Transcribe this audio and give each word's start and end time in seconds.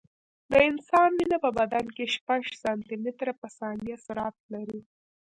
د 0.51 0.53
انسان 0.69 1.09
وینه 1.17 1.37
په 1.45 1.49
بدن 1.59 1.85
کې 1.95 2.05
شپږ 2.15 2.41
سانتي 2.61 2.95
متره 3.03 3.33
په 3.41 3.47
ثانیه 3.57 3.97
سرعت 4.05 4.35
لري. 4.53 4.81